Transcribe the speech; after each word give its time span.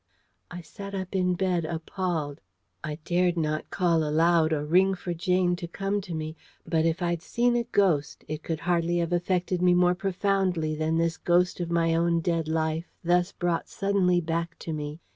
I 0.49 0.61
sat 0.61 0.95
up 0.95 1.15
in 1.15 1.35
bed, 1.35 1.63
appalled. 1.63 2.41
I 2.83 2.95
dared 3.05 3.37
not 3.37 3.69
call 3.69 4.03
aloud 4.03 4.51
or 4.51 4.65
ring 4.65 4.95
for 4.95 5.13
Jane 5.13 5.55
to 5.57 5.67
come 5.67 6.01
to 6.01 6.15
me. 6.15 6.35
But 6.65 6.87
if 6.87 7.03
I'd 7.03 7.21
seen 7.21 7.55
a 7.55 7.65
ghost, 7.65 8.25
it 8.27 8.41
could 8.41 8.61
hardly 8.61 8.97
have 8.97 9.13
affected 9.13 9.61
me 9.61 9.75
more 9.75 9.93
profoundly 9.93 10.73
than 10.73 10.97
this 10.97 11.17
ghost 11.17 11.59
of 11.59 11.69
my 11.69 11.93
own 11.93 12.19
dead 12.19 12.47
life 12.47 12.91
thus 13.03 13.31
brought 13.31 13.69
suddenly 13.69 14.19
back 14.21 14.57
to 14.65 14.73
me. 14.73 15.01